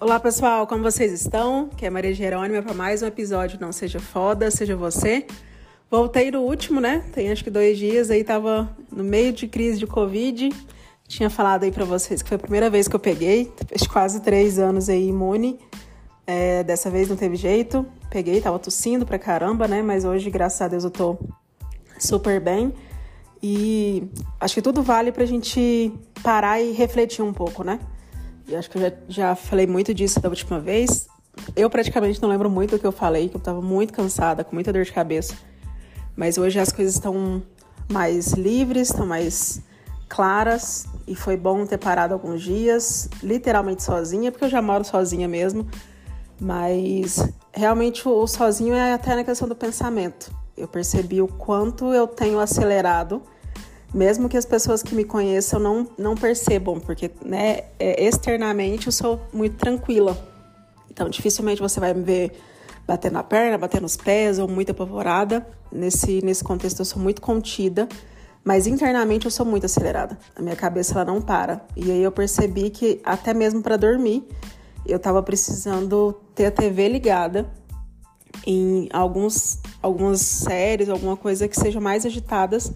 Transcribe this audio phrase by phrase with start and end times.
[0.00, 1.68] Olá pessoal, como vocês estão?
[1.68, 5.26] Que é Maria Jerônima para mais um episódio Não Seja Foda, Seja Você.
[5.90, 7.04] Voltei no último, né?
[7.12, 10.48] Tem acho que dois dias aí, tava no meio de crise de Covid.
[11.06, 14.22] Tinha falado aí para vocês que foi a primeira vez que eu peguei, fez quase
[14.22, 15.58] três anos aí imune.
[16.26, 19.82] É, dessa vez não teve jeito, peguei, tava tossindo pra caramba, né?
[19.82, 21.18] Mas hoje, graças a Deus, eu tô
[21.98, 22.72] super bem.
[23.42, 24.08] E
[24.40, 27.78] acho que tudo vale pra gente parar e refletir um pouco, né?
[28.50, 31.08] E acho que eu já, já falei muito disso da última vez.
[31.54, 34.56] Eu praticamente não lembro muito do que eu falei, que eu tava muito cansada, com
[34.56, 35.34] muita dor de cabeça.
[36.16, 37.40] Mas hoje as coisas estão
[37.88, 39.62] mais livres, estão mais
[40.08, 40.84] claras.
[41.06, 45.64] E foi bom ter parado alguns dias, literalmente sozinha, porque eu já moro sozinha mesmo.
[46.40, 50.34] Mas realmente o sozinho é até na questão do pensamento.
[50.56, 53.22] Eu percebi o quanto eu tenho acelerado
[53.92, 58.92] mesmo que as pessoas que me conheçam não, não percebam, porque né, é, externamente eu
[58.92, 60.16] sou muito tranquila.
[60.90, 62.32] Então, dificilmente você vai me ver
[62.86, 65.46] bater na perna, bater nos pés ou muito apavorada.
[65.72, 67.88] Nesse, nesse contexto, eu sou muito contida,
[68.44, 70.18] mas internamente eu sou muito acelerada.
[70.34, 71.64] A minha cabeça ela não para.
[71.76, 74.26] E aí eu percebi que, até mesmo para dormir,
[74.86, 77.50] eu estava precisando ter a TV ligada
[78.46, 82.72] em alguns, algumas séries, alguma coisa que seja mais agitadas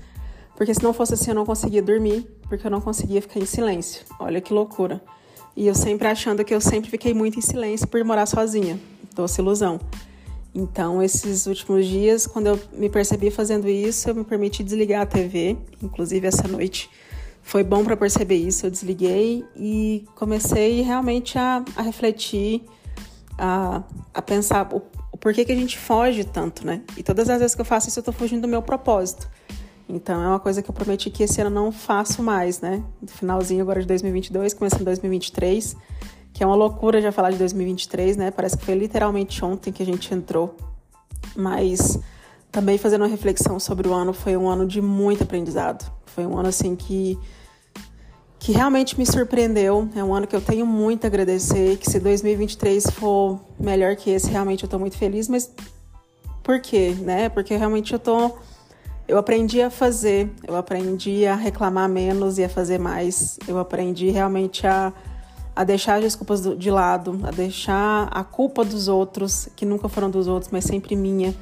[0.57, 3.47] porque se não fosse assim eu não conseguia dormir, porque eu não conseguia ficar em
[3.47, 4.05] silêncio.
[4.19, 5.03] Olha que loucura.
[5.57, 8.79] E eu sempre achando que eu sempre fiquei muito em silêncio por morar sozinha.
[9.15, 9.79] Doce ilusão.
[10.55, 15.07] Então, esses últimos dias, quando eu me percebi fazendo isso, eu me permiti desligar a
[15.07, 15.57] TV.
[15.83, 16.89] Inclusive, essa noite
[17.43, 18.67] foi bom para perceber isso.
[18.67, 22.63] Eu desliguei e comecei realmente a, a refletir,
[23.37, 23.83] a,
[24.13, 26.83] a pensar o, o porquê que a gente foge tanto, né?
[26.97, 29.29] E todas as vezes que eu faço isso, eu tô fugindo do meu propósito.
[29.89, 32.83] Então é uma coisa que eu prometi que esse ano não faço mais, né?
[33.07, 35.77] Finalzinho agora de 2022, começando 2023,
[36.33, 38.31] que é uma loucura já falar de 2023, né?
[38.31, 40.57] Parece que foi literalmente ontem que a gente entrou.
[41.36, 41.98] Mas
[42.51, 45.91] também fazendo uma reflexão sobre o ano, foi um ano de muito aprendizado.
[46.07, 47.19] Foi um ano assim que
[48.45, 49.89] que realmente me surpreendeu.
[49.97, 51.79] É um ano que eu tenho muito a agradecer.
[51.79, 55.29] Que se 2023 for melhor que esse, realmente eu tô muito feliz.
[55.31, 55.51] Mas
[56.42, 57.31] por quê, né?
[57.31, 58.33] Porque realmente eu tô
[59.07, 63.39] eu aprendi a fazer, eu aprendi a reclamar menos e a fazer mais.
[63.47, 64.92] Eu aprendi realmente a,
[65.55, 70.11] a deixar as desculpas de lado, a deixar a culpa dos outros, que nunca foram
[70.11, 71.35] dos outros, mas sempre minha,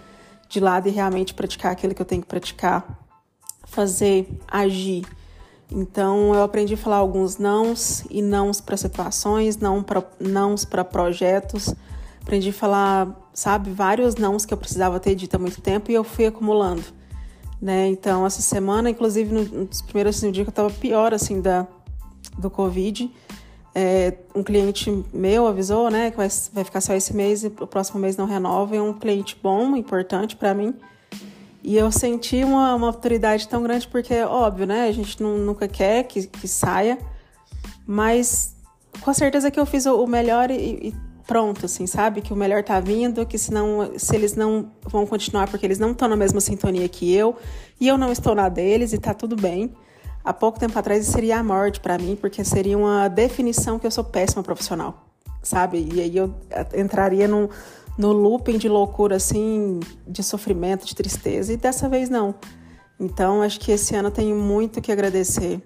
[0.49, 2.99] de lado e realmente praticar aquilo que eu tenho que praticar.
[3.65, 5.07] Fazer, agir.
[5.71, 10.85] Então eu aprendi a falar alguns nãos e nãos para situações, não para nãos para
[10.85, 11.73] projetos.
[12.21, 15.95] Aprendi a falar, sabe, vários nãos que eu precisava ter dito há muito tempo e
[15.95, 16.83] eu fui acumulando
[17.63, 17.87] né?
[17.87, 21.65] Então, essa semana, inclusive, nos primeiros assim, dias que eu estava pior, assim, da,
[22.37, 23.09] do Covid,
[23.73, 27.67] é, um cliente meu avisou, né, que vai, vai ficar só esse mês e o
[27.67, 28.75] próximo mês não renova.
[28.75, 30.75] É um cliente bom, importante para mim.
[31.63, 35.69] E eu senti uma, uma autoridade tão grande, porque, óbvio, né, a gente não, nunca
[35.69, 36.99] quer que, que saia,
[37.87, 38.57] mas
[39.01, 40.95] com certeza que eu fiz o, melhor e, e
[41.33, 42.21] pronto, assim, sabe?
[42.21, 45.93] Que o melhor tá vindo, que senão, se eles não vão continuar porque eles não
[45.93, 47.35] estão na mesma sintonia que eu,
[47.81, 49.75] e eu não estou na deles, e tá tudo bem.
[50.23, 53.91] Há pouco tempo atrás seria a morte para mim, porque seria uma definição que eu
[53.91, 55.07] sou péssima profissional,
[55.43, 55.89] sabe?
[55.95, 56.35] E aí eu
[56.77, 57.49] entraria no,
[57.97, 62.35] no looping de loucura, assim, de sofrimento, de tristeza, e dessa vez não.
[63.01, 65.63] Então, acho que esse ano eu tenho muito que agradecer.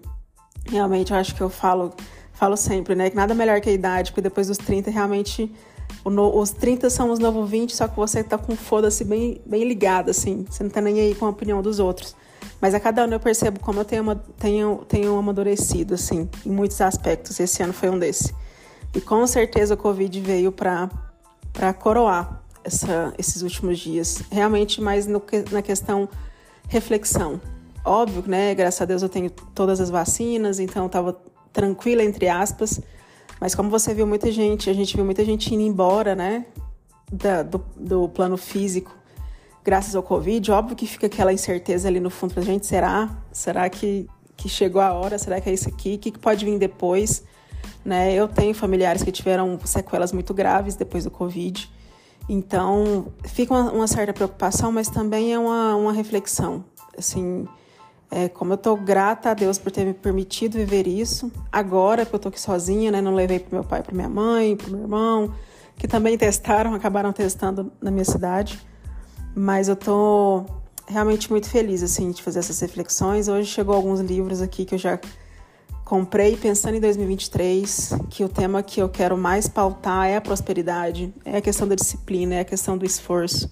[0.69, 1.93] Realmente, eu acho que eu falo
[2.37, 3.11] falo sempre, né?
[3.11, 5.53] Que nada melhor que a idade, porque depois dos 30 realmente.
[6.05, 9.65] No, os 30 são os novos 20, só que você tá com foda-se bem, bem
[9.65, 10.45] ligado, assim.
[10.49, 12.15] Você não tá nem aí com a opinião dos outros.
[12.61, 16.81] Mas a cada ano eu percebo como eu tenho, tenho, tenho amadurecido, assim, em muitos
[16.81, 17.39] aspectos.
[17.39, 18.35] Esse ano foi um desse.
[18.95, 20.89] E com certeza o Covid veio para
[21.79, 24.23] coroar essa, esses últimos dias.
[24.31, 26.09] Realmente mais no, na questão
[26.69, 27.41] reflexão.
[27.85, 28.55] Óbvio, né?
[28.55, 31.17] Graças a Deus eu tenho todas as vacinas, então eu tava
[31.57, 32.83] tranquila, entre aspas.
[33.41, 36.45] Mas como você viu muita gente, a gente viu muita gente indo embora, né?
[37.11, 38.95] Da, do, do plano físico,
[39.65, 40.53] graças ao Covid.
[40.53, 42.67] Óbvio que fica aquela incerteza ali no fundo pra gente.
[42.67, 43.17] Será?
[43.33, 44.07] Será que,
[44.37, 45.19] que chegou a hora?
[45.19, 45.95] Será que é isso aqui?
[45.95, 47.25] O que, que pode vir depois?
[47.83, 48.13] Né?
[48.13, 51.71] Eu tenho familiares que tiveram sequelas muito graves depois do Covid.
[52.29, 56.65] Então, fica uma, uma certa preocupação, mas também é uma, uma reflexão.
[56.99, 57.47] Assim,
[58.11, 61.31] é, como eu tô grata a Deus por ter me permitido viver isso.
[61.51, 63.01] Agora que eu tô aqui sozinha, né?
[63.01, 65.35] Não levei pro meu pai, para minha mãe, pro meu irmão,
[65.77, 68.61] que também testaram, acabaram testando na minha cidade.
[69.35, 70.45] Mas eu tô
[70.87, 73.29] realmente muito feliz, assim, de fazer essas reflexões.
[73.29, 74.99] Hoje chegou alguns livros aqui que eu já
[75.85, 81.15] comprei pensando em 2023 que o tema que eu quero mais pautar é a prosperidade,
[81.25, 83.49] é a questão da disciplina, é a questão do esforço.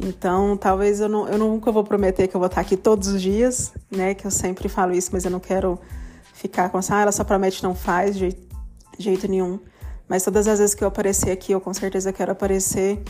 [0.00, 3.22] Então, talvez eu, não, eu nunca vou prometer que eu vou estar aqui todos os
[3.22, 4.14] dias, né?
[4.14, 5.78] Que eu sempre falo isso, mas eu não quero
[6.32, 8.36] ficar com essa, ah, ela só promete não faz de
[8.98, 9.60] jeito nenhum.
[10.08, 13.02] Mas todas as vezes que eu aparecer aqui, eu com certeza quero aparecer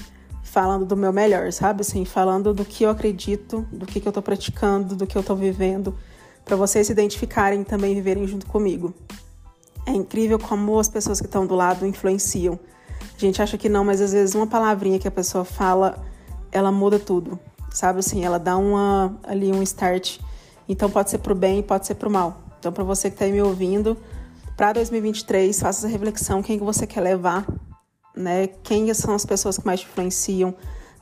[0.42, 1.80] falando do meu melhor, sabe?
[1.80, 5.22] Assim, falando do que eu acredito, do que, que eu tô praticando, do que eu
[5.22, 5.96] tô vivendo,
[6.44, 8.92] para vocês se identificarem e também viverem junto comigo.
[9.86, 12.58] É incrível como as pessoas que estão do lado influenciam.
[13.16, 16.04] A gente acha que não, mas às vezes uma palavrinha que a pessoa fala,
[16.52, 17.40] ela muda tudo,
[17.70, 17.98] sabe?
[17.98, 20.18] Assim, ela dá uma ali um start.
[20.68, 22.42] Então pode ser pro bem, pode ser pro mal.
[22.58, 23.96] Então para você que está aí me ouvindo,
[24.56, 27.44] para 2023, faça essa reflexão, quem que você quer levar,
[28.14, 28.46] né?
[28.62, 30.54] Quem são as pessoas que mais te influenciam,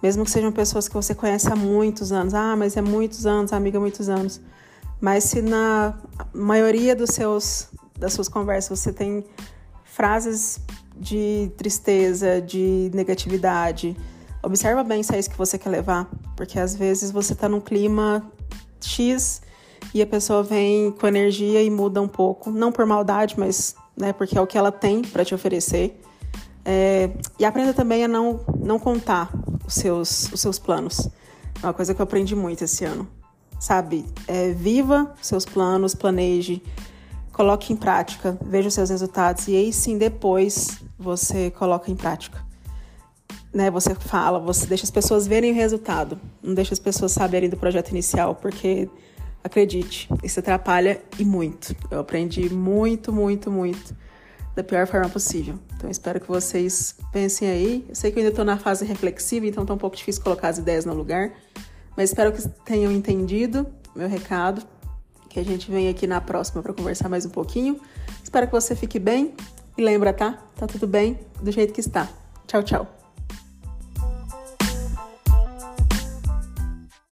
[0.02, 2.32] mesmo que sejam pessoas que você conhece há muitos anos.
[2.32, 4.40] Ah, mas é muitos anos, amiga, muitos anos.
[5.00, 5.94] Mas se na
[6.32, 7.68] maioria dos seus
[7.98, 9.24] das suas conversas você tem
[9.84, 10.58] frases
[10.96, 13.94] de tristeza, de negatividade,
[14.42, 17.60] observa bem se é isso que você quer levar, porque às vezes você está num
[17.60, 18.24] clima
[18.80, 19.42] X
[19.92, 24.12] e a pessoa vem com energia e muda um pouco, não por maldade, mas né,
[24.12, 26.00] porque é o que ela tem para te oferecer.
[26.64, 29.30] É, e aprenda também a não, não contar
[29.66, 31.08] os seus, os seus planos.
[31.62, 33.08] É uma coisa que eu aprendi muito esse ano.
[33.58, 34.06] Sabe?
[34.26, 36.62] É, viva seus planos, planeje,
[37.32, 42.49] coloque em prática, veja os seus resultados e aí sim depois você coloca em prática.
[43.52, 47.48] Né, você fala, você deixa as pessoas verem o resultado, não deixa as pessoas saberem
[47.48, 48.88] do projeto inicial, porque
[49.42, 51.74] Acredite, isso atrapalha e muito.
[51.90, 53.96] Eu aprendi muito, muito, muito
[54.54, 55.58] da pior forma possível.
[55.76, 57.86] Então espero que vocês pensem aí.
[57.88, 60.48] Eu sei que eu ainda estou na fase reflexiva, então está um pouco difícil colocar
[60.48, 61.32] as ideias no lugar.
[61.96, 64.62] Mas espero que tenham entendido meu recado.
[65.30, 67.80] Que a gente vem aqui na próxima para conversar mais um pouquinho.
[68.22, 69.34] Espero que você fique bem.
[69.78, 70.32] E lembra, tá?
[70.56, 72.08] Tá tudo bem do jeito que está.
[72.46, 72.99] Tchau, tchau.